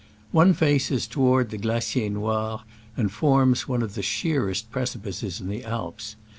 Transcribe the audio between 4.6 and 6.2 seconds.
pre cipices in the Alps.